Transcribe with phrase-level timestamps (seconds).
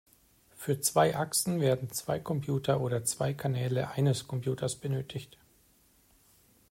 [0.55, 5.37] Für zwei Achsen werden zwei Computer oder zwei Kanäle eines Computers benötigt.